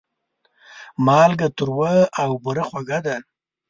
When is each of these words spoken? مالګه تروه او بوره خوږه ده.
مالګه 1.05 1.47
تروه 1.57 1.93
او 2.21 2.29
بوره 2.43 2.63
خوږه 2.69 2.99
ده. 3.05 3.15